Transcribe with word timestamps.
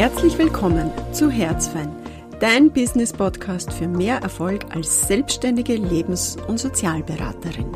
Herzlich 0.00 0.38
willkommen 0.38 0.90
zu 1.12 1.30
Herzfein, 1.30 1.94
dein 2.40 2.72
Business-Podcast 2.72 3.70
für 3.70 3.86
mehr 3.86 4.16
Erfolg 4.22 4.64
als 4.74 5.06
selbstständige 5.06 5.76
Lebens- 5.76 6.38
und 6.48 6.56
Sozialberaterin. 6.56 7.70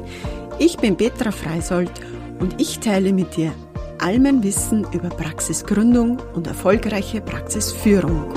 Ich 0.58 0.79
bin 0.79 0.97
Petra 0.97 1.33
Freisold 1.33 1.90
und 2.38 2.58
ich 2.58 2.79
teile 2.79 3.13
mit 3.13 3.37
dir 3.37 3.53
all 3.99 4.19
mein 4.21 4.42
Wissen 4.42 4.87
über 4.90 5.10
Praxisgründung 5.10 6.19
und 6.33 6.47
erfolgreiche 6.47 7.21
Praxisführung. 7.21 8.33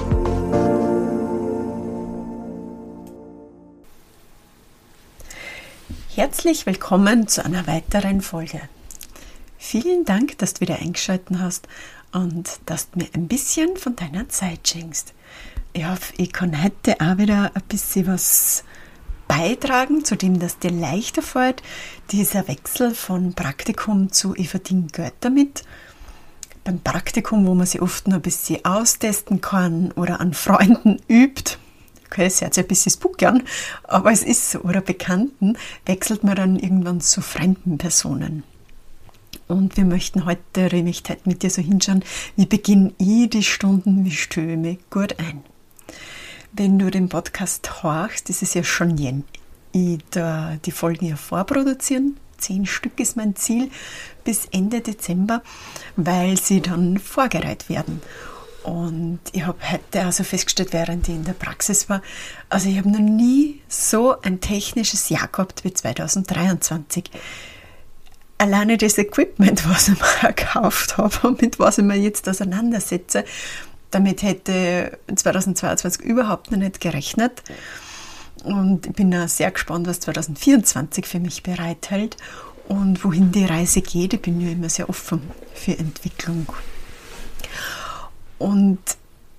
Herzlich 6.14 6.66
willkommen 6.66 7.30
zu 7.30 7.46
einer 7.46 7.66
weiteren 7.68 8.20
Folge. 8.20 8.60
Vielen 9.58 10.04
Dank, 10.04 10.38
dass 10.40 10.56
du 10.56 10.62
wieder 10.62 10.80
eingeschaltet 10.80 11.40
hast 11.40 11.70
und 12.12 12.60
dass 12.66 12.92
du 12.92 13.00
mir 13.00 13.08
ein 13.14 13.28
bisschen 13.28 13.78
von 13.78 13.96
deiner 13.96 14.30
Zeit 14.30 14.68
schenkst. 14.68 15.14
Ich 15.74 15.86
hoffe, 15.86 16.14
ich 16.18 16.34
kann 16.34 16.64
heute 16.64 17.00
auch 17.00 17.18
wieder 17.18 17.52
ein 17.54 17.64
bisschen 17.68 18.08
was 18.08 18.64
beitragen, 19.28 20.06
zu 20.06 20.16
dem 20.16 20.40
das 20.40 20.60
dir 20.60 20.72
leichter 20.72 21.22
fällt, 21.22 21.62
dieser 22.12 22.48
Wechsel 22.48 22.96
von 22.96 23.34
Praktikum 23.34 24.12
zu 24.12 24.34
ich 24.36 24.50
verdiene 24.50 24.88
Geld 24.88 25.14
damit. 25.20 25.64
Beim 26.64 26.80
Praktikum, 26.80 27.46
wo 27.46 27.54
man 27.54 27.66
sich 27.66 27.82
oft 27.82 28.08
noch 28.08 28.16
ein 28.16 28.22
bisschen 28.22 28.64
austesten 28.66 29.42
kann 29.42 29.92
oder 29.94 30.20
an 30.20 30.34
Freunden 30.34 31.00
übt, 31.08 31.58
okay, 32.08 32.26
es 32.26 32.42
hört 32.42 32.54
sich 32.54 32.64
ein 32.64 32.68
bisschen 32.68 32.92
spooky 32.92 33.26
an, 33.26 33.44
aber 33.84 34.12
es 34.12 34.24
ist 34.24 34.52
so, 34.52 34.60
oder 34.62 34.82
Bekannten, 34.82 35.58
wechselt 35.86 36.24
man 36.24 36.36
dann 36.36 36.58
irgendwann 36.58 37.02
zu 37.02 37.22
fremden 37.22 37.78
Personen. 37.78 38.44
Und 39.48 39.78
wir 39.78 39.86
möchten 39.86 40.26
heute, 40.26 40.66
heute 40.66 41.18
mit 41.26 41.44
dir 41.44 41.50
so 41.50 41.62
hinschauen, 41.62 42.04
wie 42.36 42.46
beginne 42.46 42.94
ich 42.98 43.30
die 43.30 43.44
Stunden, 43.44 44.06
wie 44.06 44.56
mich 44.58 44.80
gut 44.90 45.18
ein. 45.20 45.44
Wenn 46.52 46.80
du 46.80 46.90
den 46.90 47.10
Podcast 47.10 47.84
horchst, 47.84 48.30
ist 48.30 48.42
es 48.42 48.54
ja 48.54 48.64
schon 48.64 48.98
jen. 48.98 49.24
Ich 49.72 50.00
da 50.12 50.58
die 50.66 50.72
Folgen 50.72 51.06
ja 51.06 51.16
vorproduzieren. 51.16 52.18
Zehn 52.38 52.66
Stück 52.66 53.00
ist 53.00 53.18
mein 53.18 53.36
Ziel 53.36 53.70
bis 54.24 54.46
Ende 54.52 54.82
Dezember, 54.82 55.42
weil 55.96 56.38
sie 56.38 56.62
dann 56.62 56.98
vorgereiht 56.98 57.70
werden. 57.70 58.02
Und 58.64 59.20
ich 59.32 59.46
habe 59.46 59.58
heute 59.72 60.04
also 60.04 60.24
festgestellt, 60.24 60.74
während 60.74 61.08
ich 61.08 61.16
in 61.16 61.24
der 61.24 61.34
Praxis 61.34 61.90
war, 61.90 62.02
also 62.50 62.68
ich 62.68 62.78
habe 62.78 62.90
noch 62.90 63.00
nie 63.00 63.62
so 63.70 64.20
ein 64.22 64.42
technisches 64.42 65.08
Jahr 65.10 65.30
gehabt 65.30 65.64
wie 65.64 65.74
2023 65.74 67.10
alleine 68.38 68.78
das 68.78 68.98
Equipment, 68.98 69.68
was 69.70 69.90
ich 69.90 70.00
mir 70.00 70.34
gekauft 70.34 70.98
habe 70.98 71.28
und 71.28 71.42
mit 71.42 71.60
was 71.60 71.78
ich 71.78 71.84
mir 71.84 71.98
jetzt 71.98 72.28
auseinandersetze, 72.30 73.26
damit 73.92 74.22
hätte 74.22 74.98
2022 75.14 76.02
überhaupt 76.02 76.52
noch 76.52 76.58
nicht 76.58 76.82
gerechnet. 76.82 77.42
Und 78.44 78.86
ich 78.86 78.94
bin 78.94 79.14
auch 79.16 79.28
sehr 79.28 79.52
gespannt, 79.52 79.88
was 79.88 80.00
2024 80.02 81.06
für 81.06 81.20
mich 81.20 81.44
bereithält 81.44 82.18
und 82.68 83.04
wohin 83.04 83.32
die 83.32 83.46
Reise 83.46 83.82
geht. 83.82 84.14
Ich 84.14 84.22
bin 84.22 84.40
ja 84.42 84.50
immer 84.50 84.70
sehr 84.70 84.90
offen 84.90 85.22
für 85.54 85.78
Entwicklung. 85.78 86.48
Und 88.38 88.80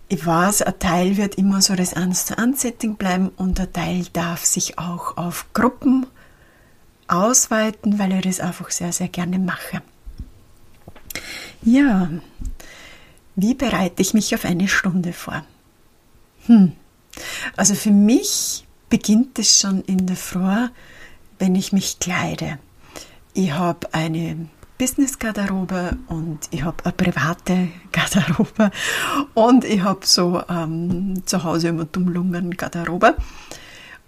ich 0.09 0.25
weiß, 0.25 0.63
ein 0.63 0.79
Teil 0.79 1.17
wird 1.17 1.37
immer 1.37 1.61
so 1.61 1.75
das 1.77 1.95
1 1.95 2.27
zu 2.27 2.39
1 2.39 2.61
Setting 2.61 2.97
bleiben 2.97 3.29
und 3.37 3.61
ein 3.61 3.73
Teil 3.73 4.07
darf 4.13 4.45
sich 4.45 4.79
auch 4.79 5.17
auf 5.17 5.47
Gruppen 5.53 6.07
ausweiten, 7.09 7.99
weil 7.99 8.13
ich 8.13 8.23
das 8.23 8.41
einfach 8.41 8.71
sehr, 8.71 8.93
sehr 8.93 9.09
gerne 9.09 9.39
mache. 9.39 9.83
Ja, 11.63 12.09
wie 13.37 13.55
bereite 13.55 14.03
ich 14.03 14.15
mich 14.15 14.35
auf 14.35 14.45
eine 14.45 14.69
Stunde 14.69 15.13
vor? 15.13 15.45
Hm. 16.47 16.73
Also 17.57 17.75
für 17.75 17.91
mich 17.91 18.67
beginnt 18.89 19.39
es 19.39 19.61
schon 19.61 19.83
in 19.83 20.07
der 20.07 20.17
Früh, 20.17 20.69
wenn 21.39 21.55
ich 21.55 21.73
mich 21.73 21.99
kleide. 21.99 22.59
Ich 23.35 23.53
habe 23.53 23.93
eine 23.93 24.49
Business-Garderobe 24.79 25.97
und 26.07 26.39
ich 26.51 26.63
habe 26.63 26.85
eine 26.85 26.93
private 26.93 27.69
Garderobe 27.93 28.71
und 29.35 29.65
ich 29.65 29.83
habe 29.83 30.07
so 30.07 30.43
ähm, 30.49 31.23
zu 31.27 31.43
Hause 31.45 31.69
immer 31.69 31.85
Dummlungen-Garderobe. 31.85 33.17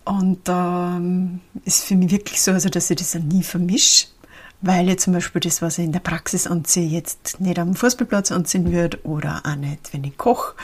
Und 0.05 0.41
ähm, 0.49 1.41
ist 1.65 1.84
für 1.84 1.94
mich 1.94 2.11
wirklich 2.11 2.41
so, 2.43 2.53
also 2.53 2.69
dass 2.69 2.91
ich 2.91 2.97
das 2.97 3.15
nie 3.15 3.43
vermische, 3.43 4.09
weil 4.62 4.88
ich 4.88 4.99
zum 4.99 5.12
Beispiel 5.12 5.41
das, 5.41 5.62
was 5.62 5.78
ich 5.78 5.84
in 5.84 5.93
der 5.93 6.00
Praxis 6.00 6.47
anziehe, 6.47 6.87
jetzt 6.87 7.41
nicht 7.41 7.59
am 7.59 7.75
Fußballplatz 7.75 8.33
anziehen 8.33 8.72
würde 8.72 8.99
oder 9.05 9.43
auch 9.44 9.56
nicht, 9.56 9.93
wenn 9.93 10.05
ich 10.05 10.16
koche. 10.16 10.55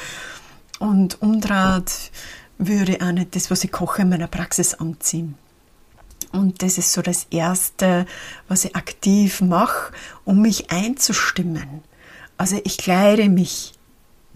Und 0.78 1.20
umdraht 1.22 2.10
würde 2.58 2.96
ich 2.96 3.02
auch 3.02 3.12
nicht 3.12 3.36
das, 3.36 3.50
was 3.50 3.64
ich 3.64 3.72
koche, 3.72 4.02
in 4.02 4.08
meiner 4.08 4.26
Praxis 4.26 4.74
anziehen. 4.74 5.36
Und 6.32 6.62
das 6.62 6.76
ist 6.78 6.92
so 6.92 7.02
das 7.02 7.26
Erste, 7.30 8.06
was 8.48 8.64
ich 8.64 8.76
aktiv 8.76 9.40
mache, 9.40 9.92
um 10.24 10.42
mich 10.42 10.70
einzustimmen. 10.70 11.82
Also 12.36 12.60
ich 12.64 12.78
kleide 12.78 13.28
mich 13.28 13.74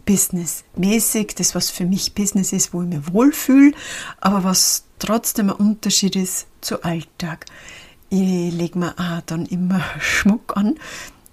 businessmäßig, 0.06 1.34
das 1.36 1.54
was 1.54 1.70
für 1.70 1.84
mich 1.84 2.14
Business 2.14 2.52
ist, 2.52 2.72
wo 2.72 2.82
ich 2.82 2.88
mich 2.88 3.12
wohlfühle, 3.12 3.72
aber 4.20 4.44
was 4.44 4.84
trotzdem 5.00 5.50
ein 5.50 5.56
Unterschied 5.56 6.14
ist 6.14 6.46
zu 6.60 6.84
Alltag. 6.84 7.46
Ich 8.08 8.52
lege 8.52 8.78
mir 8.78 8.94
auch 8.98 9.20
dann 9.26 9.46
immer 9.46 9.82
Schmuck 9.98 10.56
an. 10.56 10.76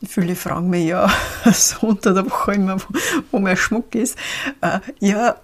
Viele 0.05 0.35
fragen 0.35 0.69
mich 0.69 0.87
ja 0.87 1.11
so 1.53 1.87
unter 1.87 2.13
der 2.13 2.29
Woche 2.29 2.53
immer, 2.53 2.79
wo, 2.79 2.85
wo 3.31 3.39
mein 3.39 3.57
Schmuck 3.57 3.95
ist. 3.95 4.17
Äh, 4.61 4.79
ja, 4.99 5.37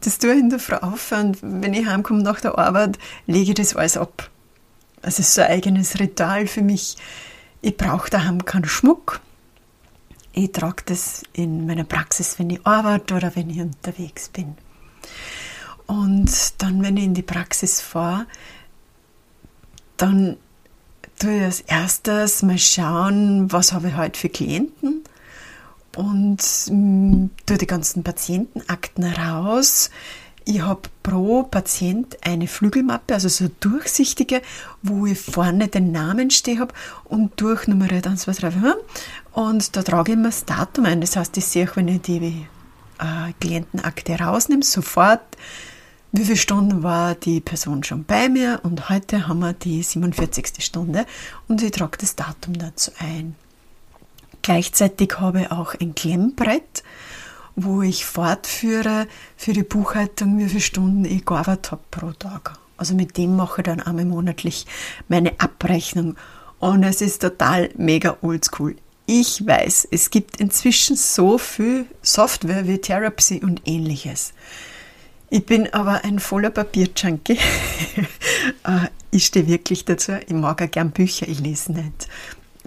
das 0.00 0.18
tue 0.18 0.32
ich 0.32 0.40
in 0.40 0.50
der 0.50 0.58
Früh 0.58 0.76
auf 0.76 1.12
und 1.12 1.38
wenn 1.42 1.72
ich 1.72 1.86
heimkomme 1.86 2.22
nach 2.22 2.40
der 2.40 2.58
Arbeit, 2.58 2.98
lege 3.26 3.50
ich 3.50 3.54
das 3.54 3.74
alles 3.74 3.96
ab. 3.96 4.30
Es 5.02 5.18
ist 5.18 5.34
so 5.34 5.40
ein 5.40 5.50
eigenes 5.50 5.98
Ritual 5.98 6.46
für 6.46 6.62
mich. 6.62 6.96
Ich 7.62 7.76
brauche 7.76 8.10
daheim 8.10 8.44
keinen 8.44 8.66
Schmuck. 8.66 9.20
Ich 10.32 10.52
trage 10.52 10.82
das 10.84 11.22
in 11.32 11.66
meiner 11.66 11.84
Praxis, 11.84 12.38
wenn 12.38 12.50
ich 12.50 12.66
arbeite 12.66 13.14
oder 13.14 13.34
wenn 13.34 13.48
ich 13.48 13.60
unterwegs 13.60 14.28
bin. 14.28 14.54
Und 15.86 16.30
dann, 16.58 16.82
wenn 16.82 16.96
ich 16.96 17.04
in 17.04 17.14
die 17.14 17.22
Praxis 17.22 17.80
fahre, 17.80 18.26
dann 19.96 20.36
tue 21.18 21.36
ich 21.36 21.42
als 21.42 21.60
erstes 21.60 22.42
mal 22.42 22.58
schauen, 22.58 23.50
was 23.52 23.72
habe 23.72 23.88
ich 23.88 23.96
heute 23.96 24.18
für 24.18 24.28
Klienten 24.28 25.04
und 25.96 26.42
mm, 26.68 27.26
tue 27.46 27.58
die 27.58 27.66
ganzen 27.66 28.02
Patientenakten 28.02 29.04
raus, 29.04 29.90
ich 30.48 30.60
habe 30.62 30.82
pro 31.02 31.42
Patient 31.42 32.16
eine 32.24 32.46
Flügelmappe, 32.46 33.14
also 33.14 33.28
so 33.28 33.48
durchsichtige, 33.58 34.42
wo 34.80 35.04
ich 35.04 35.18
vorne 35.18 35.66
den 35.66 35.90
Namen 35.90 36.30
stehen 36.30 36.60
habe 36.60 36.72
und 37.02 37.40
durchnummeriert 37.40 38.06
1, 38.06 38.22
2, 38.22 38.32
3, 38.32 38.50
4. 38.52 38.76
Und 39.32 39.74
da 39.74 39.82
trage 39.82 40.12
ich 40.12 40.18
mir 40.18 40.26
das 40.26 40.44
Datum 40.44 40.84
ein. 40.84 41.00
Das 41.00 41.16
heißt, 41.16 41.36
ich 41.36 41.46
sehe 41.46 41.68
auch, 41.68 41.74
wenn 41.74 41.88
ich 41.88 42.02
die 42.02 42.46
äh, 43.00 43.32
Klientenakte 43.40 44.20
rausnehme, 44.20 44.62
sofort, 44.62 45.20
wie 46.12 46.24
viele 46.24 46.36
Stunden 46.36 46.82
war 46.82 47.14
die 47.14 47.40
Person 47.40 47.84
schon 47.84 48.04
bei 48.04 48.28
mir 48.28 48.60
und 48.62 48.88
heute 48.88 49.28
haben 49.28 49.40
wir 49.40 49.52
die 49.52 49.82
47. 49.82 50.64
Stunde 50.64 51.06
und 51.48 51.62
ich 51.62 51.72
trage 51.72 51.98
das 51.98 52.16
Datum 52.16 52.58
dazu 52.58 52.90
ein. 52.98 53.34
Gleichzeitig 54.42 55.18
habe 55.18 55.42
ich 55.42 55.50
auch 55.50 55.74
ein 55.74 55.94
Klemmbrett, 55.94 56.84
wo 57.56 57.82
ich 57.82 58.06
fortführe 58.06 59.08
für 59.36 59.52
die 59.52 59.62
Buchhaltung, 59.62 60.38
wie 60.38 60.48
viele 60.48 60.60
Stunden 60.60 61.04
ich 61.04 61.24
gearbeitet 61.24 61.72
habe 61.72 61.82
pro 61.90 62.12
Tag. 62.12 62.58
Also 62.76 62.94
mit 62.94 63.16
dem 63.16 63.34
mache 63.36 63.62
ich 63.62 63.64
dann 63.64 63.80
einmal 63.80 64.04
monatlich 64.04 64.66
meine 65.08 65.32
Abrechnung. 65.40 66.16
Und 66.58 66.82
es 66.84 67.00
ist 67.00 67.22
total 67.22 67.70
mega 67.76 68.18
oldschool. 68.22 68.76
Ich 69.06 69.46
weiß, 69.46 69.88
es 69.90 70.10
gibt 70.10 70.38
inzwischen 70.38 70.96
so 70.96 71.38
viel 71.38 71.86
Software 72.02 72.66
wie 72.66 72.78
Therapy 72.78 73.40
und 73.42 73.62
ähnliches. 73.64 74.32
Ich 75.28 75.44
bin 75.44 75.72
aber 75.72 76.04
ein 76.04 76.18
voller 76.18 76.50
Papierjunkie. 76.50 77.38
Äh, 78.64 78.88
ich 79.10 79.26
stehe 79.26 79.48
wirklich 79.48 79.84
dazu. 79.84 80.12
Ich 80.26 80.32
mag 80.32 80.62
auch 80.62 80.70
gern 80.70 80.90
Bücher. 80.92 81.26
Ich 81.28 81.40
lese 81.40 81.72
nicht 81.72 82.08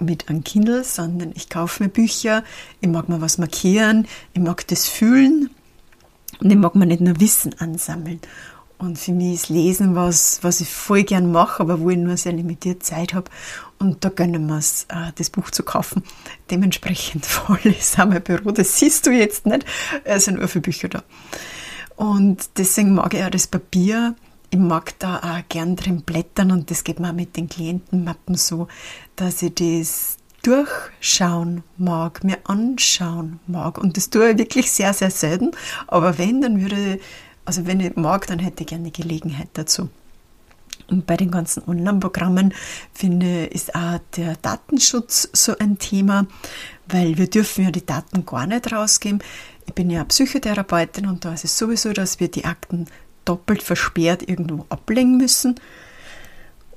mit 0.00 0.28
einem 0.28 0.44
Kindle, 0.44 0.84
sondern 0.84 1.32
ich 1.34 1.48
kaufe 1.48 1.82
mir 1.82 1.88
Bücher, 1.88 2.44
ich 2.80 2.88
mag 2.88 3.08
mir 3.08 3.20
was 3.20 3.38
markieren, 3.38 4.06
ich 4.32 4.40
mag 4.40 4.66
das 4.68 4.88
fühlen 4.88 5.50
und 6.40 6.50
ich 6.50 6.56
mag 6.56 6.74
mir 6.74 6.86
nicht 6.86 7.00
nur 7.00 7.20
Wissen 7.20 7.54
ansammeln. 7.58 8.20
Und 8.78 8.98
für 8.98 9.12
mich 9.12 9.34
ist 9.34 9.48
Lesen 9.50 9.94
was, 9.94 10.38
was 10.40 10.62
ich 10.62 10.70
voll 10.70 11.02
gern 11.02 11.30
mache, 11.30 11.60
aber 11.62 11.80
wo 11.80 11.90
ich 11.90 11.98
nur 11.98 12.16
sehr 12.16 12.32
limitiert 12.32 12.82
Zeit 12.82 13.12
habe. 13.12 13.30
Und 13.78 14.04
da 14.04 14.08
gönnen 14.08 14.46
wir 14.46 14.56
es, 14.56 14.86
äh, 14.88 15.12
das 15.16 15.28
Buch 15.28 15.50
zu 15.50 15.62
kaufen. 15.62 16.02
Dementsprechend 16.50 17.26
voll 17.26 17.60
ist 17.64 18.00
auch 18.00 18.06
mein 18.06 18.22
Büro. 18.22 18.52
Das 18.52 18.78
siehst 18.78 19.06
du 19.06 19.10
jetzt 19.10 19.44
nicht. 19.44 19.66
Es 20.04 20.24
sind 20.24 20.38
nur 20.38 20.48
für 20.48 20.62
Bücher 20.62 20.88
da. 20.88 21.02
Und 22.00 22.50
deswegen 22.56 22.94
mag 22.94 23.12
ich 23.14 23.22
auch 23.22 23.30
das 23.30 23.46
Papier 23.46 24.14
ich 24.50 24.58
mag 24.58 24.98
da 24.98 25.18
auch 25.18 25.48
gern 25.48 25.76
drin 25.76 26.02
blättern 26.02 26.50
und 26.50 26.70
das 26.70 26.82
geht 26.82 26.98
mir 26.98 27.10
auch 27.10 27.14
mit 27.14 27.36
den 27.36 27.48
Klientenmappen 27.48 28.34
so, 28.34 28.66
dass 29.16 29.42
ich 29.42 29.54
das 29.54 30.16
durchschauen 30.42 31.62
mag, 31.76 32.24
mir 32.24 32.38
anschauen 32.44 33.38
mag. 33.46 33.78
Und 33.78 33.96
das 33.96 34.10
tue 34.10 34.30
ich 34.30 34.38
wirklich 34.38 34.72
sehr, 34.72 34.92
sehr 34.92 35.10
selten. 35.10 35.52
Aber 35.86 36.18
wenn, 36.18 36.40
dann 36.40 36.60
würde, 36.60 36.98
also 37.44 37.66
wenn 37.66 37.80
ich 37.80 37.94
mag, 37.94 38.26
dann 38.26 38.38
hätte 38.38 38.62
ich 38.62 38.68
gerne 38.68 38.90
die 38.90 39.02
Gelegenheit 39.02 39.50
dazu. 39.52 39.88
Und 40.88 41.06
bei 41.06 41.16
den 41.16 41.30
ganzen 41.30 41.62
Online-Programmen 41.68 42.52
finde 42.92 43.46
ich, 43.46 43.54
ist 43.54 43.74
auch 43.76 44.00
der 44.16 44.34
Datenschutz 44.42 45.28
so 45.32 45.56
ein 45.58 45.78
Thema, 45.78 46.26
weil 46.88 47.16
wir 47.18 47.28
dürfen 47.30 47.64
ja 47.64 47.70
die 47.70 47.86
Daten 47.86 48.26
gar 48.26 48.46
nicht 48.46 48.72
rausgeben. 48.72 49.22
Ich 49.70 49.74
bin 49.74 49.88
ja 49.88 50.02
Psychotherapeutin 50.02 51.06
und 51.06 51.24
da 51.24 51.32
ist 51.32 51.44
es 51.44 51.56
sowieso, 51.56 51.92
dass 51.92 52.18
wir 52.18 52.28
die 52.28 52.44
Akten 52.44 52.86
doppelt 53.24 53.62
versperrt 53.62 54.28
irgendwo 54.28 54.66
ablegen 54.68 55.16
müssen. 55.16 55.60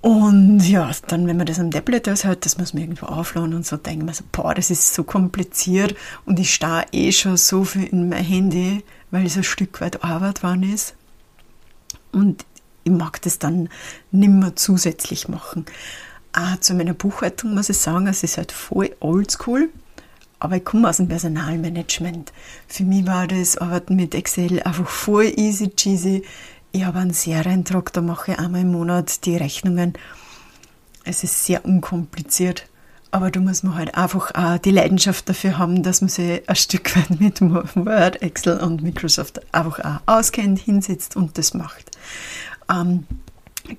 Und 0.02 0.60
ja, 0.60 0.92
dann, 1.08 1.26
wenn 1.26 1.38
man 1.38 1.48
das 1.48 1.60
am 1.60 1.72
Tablet 1.72 2.08
aushält, 2.08 2.46
das 2.46 2.60
muss 2.60 2.76
man 2.76 2.84
irgendwo 2.84 3.08
aufladen 3.08 3.56
und 3.56 3.66
so, 3.66 3.78
denkt 3.78 4.06
man 4.06 4.14
so, 4.14 4.24
boah, 4.32 4.54
das 4.54 4.70
ist 4.70 4.94
so 4.94 5.04
kompliziert 5.04 5.96
und 6.28 6.38
ich 6.38 6.54
stehe 6.54 6.86
eh 6.92 7.12
schon 7.12 7.36
so 7.36 7.64
viel 7.64 7.86
in 7.86 8.10
mein 8.10 8.24
Handy, 8.24 8.84
weil 9.10 9.26
es 9.26 9.38
ein 9.38 9.44
Stück 9.44 9.82
weit 9.82 10.04
Arbeit 10.04 10.44
waren 10.44 10.62
ist. 10.62 10.94
Und 12.12 12.46
ich 12.84 12.92
mag 12.92 13.24
das 13.24 13.40
dann 13.40 13.70
nimmer 14.12 14.56
zusätzlich 14.56 15.30
machen. 15.30 15.66
Auch 16.32 16.60
zu 16.60 16.76
meiner 16.76 16.94
Buchhaltung 16.94 17.56
muss 17.56 17.70
ich 17.70 17.78
sagen, 17.80 18.06
es 18.06 18.22
ist 18.22 18.38
halt 18.38 18.52
voll 18.52 18.96
oldschool, 19.00 19.70
aber 20.44 20.58
ich 20.58 20.66
komme 20.66 20.90
aus 20.90 20.98
dem 20.98 21.08
Personalmanagement. 21.08 22.34
Für 22.68 22.84
mich 22.84 23.08
war 23.08 23.28
das 23.28 23.58
Arbeiten 23.58 23.96
mit 23.96 24.14
Excel 24.14 24.62
einfach 24.62 24.90
voll 24.90 25.32
easy 25.38 25.70
cheesy. 25.70 26.24
Ich 26.74 26.84
habe 26.84 27.00
einen 27.00 27.14
Serientrag, 27.14 27.94
da 27.94 28.02
mache 28.02 28.34
ich 28.34 28.40
einmal 28.40 28.62
im 28.62 28.74
Monat 28.74 29.26
die 29.26 29.38
Rechnungen. 29.38 29.94
Es 31.06 31.24
ist 31.24 31.46
sehr 31.46 31.64
unkompliziert, 31.64 32.68
aber 33.12 33.32
da 33.32 33.40
muss 33.40 33.64
man 33.64 33.76
halt 33.76 33.96
einfach 33.96 34.36
auch 34.36 34.58
die 34.58 34.72
Leidenschaft 34.72 35.30
dafür 35.30 35.58
haben, 35.58 35.82
dass 35.82 36.02
man 36.02 36.10
sich 36.10 36.48
ein 36.50 36.56
Stück 36.58 36.94
weit 36.98 37.22
mit 37.22 37.40
Word, 37.40 38.22
Excel 38.22 38.60
und 38.60 38.84
Microsoft 38.84 39.40
einfach 39.54 39.80
auch 39.80 40.18
auskennt, 40.18 40.60
hinsetzt 40.60 41.16
und 41.16 41.38
das 41.38 41.54
macht. 41.54 41.90
Ähm, 42.70 43.06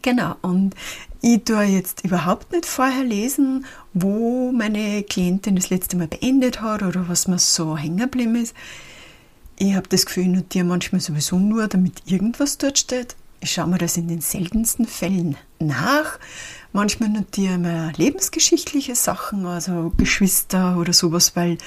genau, 0.02 0.36
und 0.42 0.74
ich 1.20 1.44
tue 1.44 1.62
jetzt 1.62 2.04
überhaupt 2.04 2.52
nicht 2.52 2.66
vorher 2.66 3.04
lesen, 3.04 3.64
wo 3.92 4.52
meine 4.52 5.02
Klientin 5.02 5.56
das 5.56 5.70
letzte 5.70 5.96
Mal 5.96 6.08
beendet 6.08 6.60
hat 6.60 6.82
oder 6.82 7.08
was 7.08 7.28
mir 7.28 7.38
so 7.38 7.76
hängen 7.76 7.98
geblieben 7.98 8.36
ist. 8.36 8.54
Ich 9.56 9.74
habe 9.74 9.88
das 9.88 10.04
Gefühl, 10.04 10.24
ich 10.24 10.30
notiere 10.30 10.64
manchmal 10.64 11.00
sowieso 11.00 11.38
nur, 11.38 11.68
damit 11.68 12.02
irgendwas 12.06 12.58
dort 12.58 12.78
steht. 12.78 13.16
Ich 13.40 13.52
schaue 13.52 13.68
mir 13.68 13.78
das 13.78 13.96
in 13.96 14.08
den 14.08 14.20
seltensten 14.20 14.86
Fällen 14.86 15.36
nach. 15.58 16.18
Manchmal 16.72 17.10
notiere 17.10 17.54
ich 17.54 17.58
mir 17.58 17.92
lebensgeschichtliche 17.96 18.94
Sachen, 18.94 19.46
also 19.46 19.92
Geschwister 19.96 20.76
oder 20.76 20.92
sowas, 20.92 21.36
weil 21.36 21.58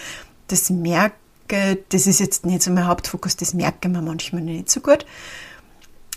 das 0.47 0.69
merke, 0.69 1.79
das 1.89 2.07
ist 2.07 2.19
jetzt 2.19 2.45
nicht 2.45 2.61
so 2.61 2.71
mein 2.71 2.87
Hauptfokus, 2.87 3.37
das 3.37 3.53
merke 3.53 3.89
man 3.89 4.05
manchmal 4.05 4.41
nicht 4.41 4.69
so 4.69 4.81
gut. 4.81 5.05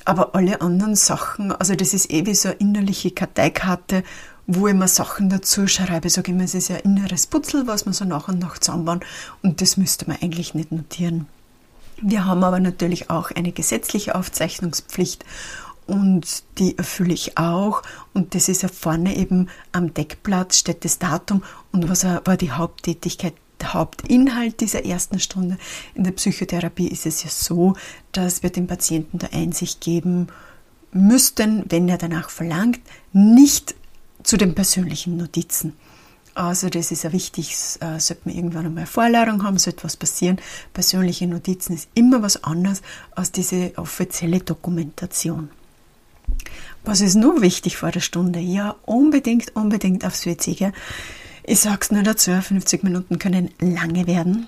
Aber 0.05 0.35
alle 0.35 0.61
anderen 0.61 0.97
Sachen, 0.97 1.53
also 1.53 1.75
das 1.75 1.95
ist 1.95 2.11
eh 2.11 2.27
wie 2.27 2.35
so 2.35 2.49
eine 2.49 2.59
innerliche 2.59 3.11
Karteikarte, 3.11 4.03
wo 4.47 4.67
ich 4.67 4.75
mir 4.75 4.89
Sachen 4.89 5.29
dazu 5.29 5.67
schreibe. 5.67 6.09
Ich 6.09 6.15
sage 6.15 6.33
immer, 6.33 6.45
es 6.45 6.55
ist 6.55 6.69
ja 6.69 6.77
ein 6.77 6.97
inneres 6.97 7.27
Putzel, 7.27 7.67
was 7.67 7.85
man 7.85 7.93
so 7.93 8.05
nach 8.05 8.29
und 8.29 8.39
nach 8.39 8.59
zusammenbauen 8.59 9.01
und 9.43 9.61
das 9.61 9.77
müsste 9.77 10.09
man 10.09 10.19
eigentlich 10.21 10.55
nicht 10.55 10.73
notieren. 10.73 11.27
Wir 12.03 12.25
haben 12.25 12.43
aber 12.43 12.61
natürlich 12.61 13.11
auch 13.11 13.31
eine 13.31 13.53
gesetzliche 13.53 14.15
Aufzeichnungspflicht 14.15 15.25
und 15.87 16.45
die 16.59 16.79
erfülle 16.79 17.13
ich 17.13 17.37
auch. 17.37 17.83
Und 18.15 18.35
das 18.35 18.49
ist 18.49 18.63
ja 18.63 18.69
vorne 18.69 19.17
eben 19.17 19.49
am 19.73 19.93
Deckblatt 19.93 20.55
steht 20.55 20.85
das 20.85 20.99
Datum 20.99 21.43
und 21.73 21.89
was 21.89 22.05
war 22.05 22.37
die 22.37 22.53
Haupttätigkeit 22.53 23.35
Hauptinhalt 23.65 24.61
dieser 24.61 24.85
ersten 24.85 25.21
Stunde. 25.21 25.59
In 25.95 26.05
der 26.05 26.13
Psychotherapie 26.13 26.89
ist 26.89 27.07
es 27.07 27.23
ja 27.23 27.31
so, 27.31 27.75
dass 28.13 28.43
wir 28.43 28.51
dem 28.51 28.67
Patienten 28.67 29.19
der 29.19 29.33
Einsicht 29.33 29.81
geben 29.81 30.29
müssten, 30.93 31.65
wenn 31.69 31.89
er 31.89 31.99
danach 31.99 32.31
verlangt, 32.31 32.81
nicht 33.13 33.75
zu 34.23 34.37
den 34.37 34.55
persönlichen 34.55 35.17
Notizen. 35.17 35.75
Also 36.35 36.69
das 36.69 36.91
ist 36.91 37.03
ja 37.03 37.13
wichtig, 37.13 37.57
äh, 37.81 37.99
sollte 37.99 38.23
man 38.25 38.35
irgendwann 38.35 38.67
einmal 38.67 38.87
Vorladung 38.87 39.43
haben, 39.43 39.59
sollte 39.59 39.85
was 39.85 39.97
passieren. 39.97 40.41
Persönliche 40.73 41.27
Notizen 41.27 41.75
ist 41.75 41.89
immer 41.95 42.23
was 42.23 42.45
anderes 42.45 42.83
als 43.15 43.33
diese 43.33 43.73
offizielle 43.77 44.41
Dokumentation. 44.41 45.51
Was 46.85 47.01
ist 47.01 47.17
nur 47.17 47.43
wichtig 47.43 47.77
vor 47.77 47.91
der 47.91 48.01
Stunde? 48.01 48.39
Ja, 48.39 48.77
unbedingt, 48.87 49.55
unbedingt 49.55 50.05
aufs 50.05 50.25
WC 50.25 50.55
gehen. 50.55 50.73
Ich 51.51 51.59
sage 51.59 51.79
es 51.81 51.91
nur 51.91 52.05
dazu, 52.05 52.31
50 52.31 52.85
Minuten 52.85 53.19
können 53.19 53.51
lange 53.59 54.07
werden. 54.07 54.47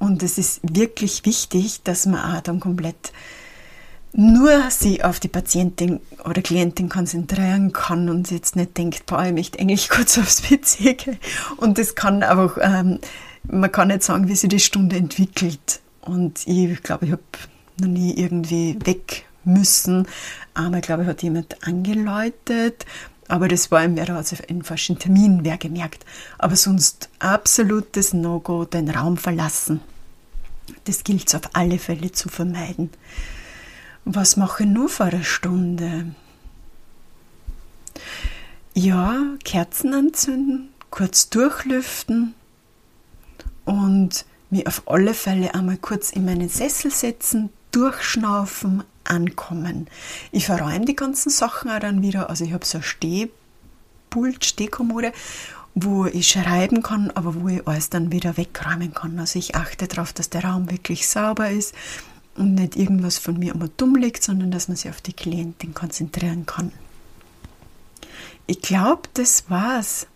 Und 0.00 0.24
es 0.24 0.36
ist 0.36 0.58
wirklich 0.64 1.24
wichtig, 1.24 1.84
dass 1.84 2.06
man 2.06 2.18
auch 2.18 2.40
dann 2.40 2.58
komplett 2.58 3.12
nur 4.12 4.68
sie 4.68 5.04
auf 5.04 5.20
die 5.20 5.28
Patientin 5.28 6.00
oder 6.24 6.42
Klientin 6.42 6.88
konzentrieren 6.88 7.72
kann 7.72 8.08
und 8.08 8.32
jetzt 8.32 8.56
nicht 8.56 8.76
denkt, 8.76 9.06
boah, 9.06 9.24
ich 9.26 9.32
möchte 9.32 9.60
eigentlich 9.60 9.88
kurz 9.90 10.18
aufs 10.18 10.42
PC 10.42 10.98
gehen. 10.98 11.18
Und 11.58 11.78
das 11.78 11.94
kann 11.94 12.24
einfach, 12.24 12.58
ähm, 12.60 12.98
man 13.44 13.70
kann 13.70 13.86
nicht 13.86 14.02
sagen, 14.02 14.26
wie 14.26 14.34
sich 14.34 14.50
die 14.50 14.58
Stunde 14.58 14.96
entwickelt. 14.96 15.78
Und 16.00 16.44
ich 16.48 16.82
glaube, 16.82 17.06
ich 17.06 17.12
habe 17.12 17.22
noch 17.80 17.86
nie 17.86 18.12
irgendwie 18.14 18.76
weg 18.84 19.24
müssen. 19.44 20.08
Einmal, 20.54 20.80
glaube 20.80 21.04
ich, 21.04 21.08
hat 21.08 21.22
jemand 21.22 21.64
angeläutet 21.64 22.86
aber 23.30 23.46
das 23.46 23.70
war 23.70 23.84
im 23.84 23.96
also 23.96 24.36
einen 24.48 24.64
falschen 24.64 24.98
Termin, 24.98 25.44
wer 25.44 25.56
gemerkt. 25.56 26.04
Aber 26.36 26.56
sonst 26.56 27.08
absolutes 27.20 28.12
No-Go, 28.12 28.64
den 28.64 28.90
Raum 28.90 29.16
verlassen. 29.16 29.80
Das 30.84 31.04
gilt 31.04 31.28
es 31.28 31.36
auf 31.36 31.50
alle 31.52 31.78
Fälle 31.78 32.10
zu 32.10 32.28
vermeiden. 32.28 32.90
Was 34.04 34.36
mache 34.36 34.64
ich 34.64 34.68
nur 34.68 34.88
vor 34.88 35.06
einer 35.06 35.22
Stunde? 35.22 36.12
Ja, 38.74 39.22
Kerzen 39.44 39.94
anzünden, 39.94 40.70
kurz 40.90 41.30
durchlüften 41.30 42.34
und 43.64 44.24
mich 44.50 44.66
auf 44.66 44.82
alle 44.86 45.14
Fälle 45.14 45.54
einmal 45.54 45.76
kurz 45.76 46.10
in 46.10 46.24
meinen 46.24 46.48
Sessel 46.48 46.90
setzen, 46.90 47.50
durchschnaufen, 47.70 48.82
ankommen. 49.10 49.88
Ich 50.32 50.46
verräume 50.46 50.84
die 50.84 50.96
ganzen 50.96 51.30
Sachen 51.30 51.70
auch 51.70 51.80
dann 51.80 52.02
wieder. 52.02 52.30
Also 52.30 52.44
ich 52.44 52.52
habe 52.52 52.64
so 52.64 52.78
ein 52.78 52.84
Stehpult, 52.84 54.44
Stehkommode, 54.44 55.12
wo 55.74 56.06
ich 56.06 56.28
schreiben 56.28 56.82
kann, 56.82 57.10
aber 57.10 57.34
wo 57.40 57.48
ich 57.48 57.66
alles 57.66 57.90
dann 57.90 58.12
wieder 58.12 58.36
wegräumen 58.36 58.94
kann. 58.94 59.18
Also 59.18 59.38
ich 59.38 59.54
achte 59.54 59.88
darauf, 59.88 60.12
dass 60.12 60.30
der 60.30 60.44
Raum 60.44 60.70
wirklich 60.70 61.08
sauber 61.08 61.50
ist 61.50 61.74
und 62.36 62.54
nicht 62.54 62.76
irgendwas 62.76 63.18
von 63.18 63.38
mir 63.38 63.54
immer 63.54 63.68
dumm 63.76 63.96
liegt, 63.96 64.22
sondern 64.22 64.50
dass 64.50 64.68
man 64.68 64.76
sich 64.76 64.90
auf 64.90 65.00
die 65.00 65.12
Klientin 65.12 65.74
konzentrieren 65.74 66.46
kann. 66.46 66.72
Ich 68.46 68.62
glaube, 68.62 69.02
das 69.14 69.44
war's. 69.48 70.06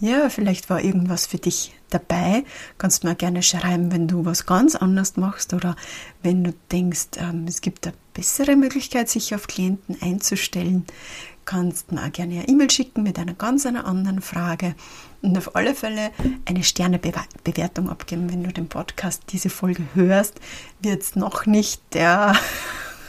Ja, 0.00 0.30
vielleicht 0.30 0.70
war 0.70 0.82
irgendwas 0.82 1.26
für 1.26 1.38
dich 1.38 1.74
dabei. 1.90 2.44
Kannst 2.78 3.04
mir 3.04 3.14
gerne 3.14 3.42
schreiben, 3.42 3.92
wenn 3.92 4.08
du 4.08 4.24
was 4.24 4.46
ganz 4.46 4.74
anderes 4.74 5.16
machst 5.16 5.52
oder 5.52 5.76
wenn 6.22 6.42
du 6.42 6.54
denkst, 6.72 7.08
ähm, 7.18 7.44
es 7.46 7.60
gibt 7.60 7.86
eine 7.86 7.94
bessere 8.20 8.54
Möglichkeit, 8.54 9.08
sich 9.08 9.34
auf 9.34 9.46
Klienten 9.46 9.96
einzustellen. 10.02 10.84
Kannst 11.46 11.90
mir 11.90 12.02
auch 12.04 12.12
gerne 12.12 12.34
eine 12.34 12.48
E-Mail 12.48 12.70
schicken 12.70 13.02
mit 13.02 13.18
einer 13.18 13.32
ganz 13.32 13.64
einer 13.64 13.86
anderen 13.86 14.20
Frage 14.20 14.74
und 15.22 15.38
auf 15.38 15.56
alle 15.56 15.74
Fälle 15.74 16.10
eine 16.44 16.62
Sternebewertung 16.62 17.88
abgeben, 17.88 18.30
wenn 18.30 18.44
du 18.44 18.52
den 18.52 18.68
Podcast, 18.68 19.22
diese 19.30 19.48
Folge 19.48 19.84
hörst. 19.94 20.34
Wird 20.82 21.00
es 21.00 21.16
noch 21.16 21.46
nicht 21.46 21.80
der 21.94 22.36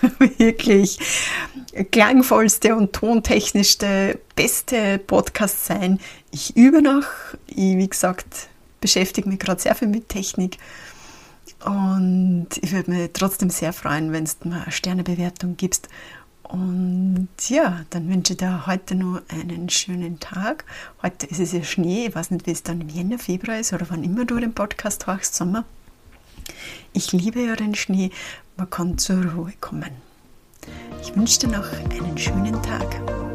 wirklich 0.37 0.97
klangvollste 1.91 2.77
und 2.77 2.93
tontechnischste, 2.93 4.17
beste 4.37 4.97
Podcast 4.97 5.65
sein. 5.65 5.99
Ich 6.31 6.55
übe 6.55 6.81
noch. 6.81 7.03
Ich, 7.47 7.75
wie 7.75 7.89
gesagt, 7.89 8.47
beschäftige 8.79 9.27
mich 9.27 9.39
gerade 9.39 9.61
sehr 9.61 9.75
viel 9.75 9.89
mit 9.89 10.07
Technik. 10.07 10.57
Und 11.65 12.47
ich 12.61 12.71
würde 12.71 12.91
mich 12.91 13.09
trotzdem 13.13 13.49
sehr 13.49 13.73
freuen, 13.73 14.11
wenn 14.11 14.25
du 14.25 14.49
mir 14.49 14.63
eine 14.63 14.71
Sternebewertung 14.71 15.57
gibst. 15.57 15.89
Und 16.43 17.29
ja, 17.47 17.85
dann 17.91 18.09
wünsche 18.09 18.33
ich 18.33 18.37
dir 18.37 18.67
heute 18.67 18.95
noch 18.95 19.21
einen 19.29 19.69
schönen 19.69 20.19
Tag. 20.19 20.65
Heute 21.01 21.25
ist 21.27 21.39
es 21.39 21.53
ja 21.53 21.63
Schnee. 21.63 22.07
Ich 22.07 22.15
weiß 22.15 22.31
nicht, 22.31 22.45
wie 22.45 22.51
es 22.51 22.63
dann 22.63 22.81
im 22.81 22.89
Jänner, 22.89 23.19
Februar 23.19 23.59
ist 23.59 23.71
oder 23.71 23.85
wann 23.89 24.03
immer 24.03 24.25
du 24.25 24.37
den 24.37 24.53
Podcast 24.53 25.07
hörst, 25.07 25.35
Sommer. 25.35 25.63
Ich 26.93 27.13
liebe 27.13 27.41
ja 27.41 27.55
den 27.55 27.75
Schnee. 27.75 28.11
Man 28.57 28.69
kann 28.69 28.97
zur 28.97 29.23
Ruhe 29.31 29.53
kommen. 29.61 29.91
Ich 31.01 31.15
wünsche 31.15 31.39
dir 31.39 31.47
noch 31.47 31.71
einen 31.71 32.17
schönen 32.17 32.61
Tag. 32.61 33.30